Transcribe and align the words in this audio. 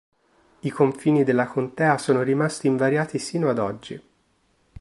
I 0.61 0.69
confini 0.71 1.23
della 1.23 1.45
contea 1.45 1.99
sono 1.99 2.23
rimasti 2.23 2.65
invariati 2.65 3.19
sino 3.19 3.49
ad 3.51 3.59
oggi. 3.59 4.01